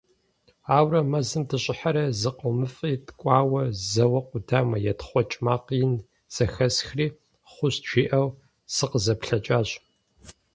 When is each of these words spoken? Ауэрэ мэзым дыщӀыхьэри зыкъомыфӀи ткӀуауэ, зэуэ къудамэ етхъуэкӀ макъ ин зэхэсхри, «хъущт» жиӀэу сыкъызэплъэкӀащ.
Ауэрэ 0.75 1.01
мэзым 1.11 1.43
дыщӀыхьэри 1.49 2.03
зыкъомыфӀи 2.19 2.91
ткӀуауэ, 3.05 3.61
зэуэ 3.91 4.19
къудамэ 4.27 4.77
етхъуэкӀ 4.91 5.37
макъ 5.45 5.69
ин 5.81 5.93
зэхэсхри, 6.35 7.07
«хъущт» 7.51 7.83
жиӀэу 7.89 8.27
сыкъызэплъэкӀащ. 8.75 9.69